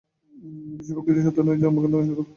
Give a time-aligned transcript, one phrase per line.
[0.77, 2.23] বিশ্বপ্রকৃতির সাধ্য নাই যে, আমাকে ধ্বংস করে।